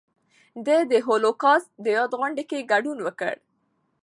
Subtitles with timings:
[0.65, 3.35] ده د هولوکاسټ د یاد غونډې کې ګډون وکړ.